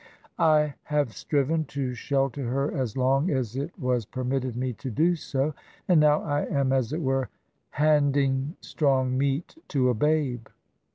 "I 0.39 0.73
have 0.85 1.13
striven 1.13 1.65
to 1.65 1.93
shelter 1.93 2.49
her 2.49 2.75
as 2.75 2.97
long 2.97 3.29
as 3.29 3.55
it 3.55 3.77
was 3.79 4.03
per 4.03 4.23
mitted 4.23 4.55
me 4.55 4.73
to 4.73 4.89
do 4.89 5.15
so. 5.15 5.53
And 5.87 5.99
now 5.99 6.23
I 6.23 6.45
am, 6.45 6.73
as 6.73 6.91
it 6.91 7.03
were, 7.03 7.29
handing 7.69 8.55
strong 8.61 9.15
meat 9.15 9.53
to 9.67 9.89
a 9.89 9.93
babe." 9.93 10.47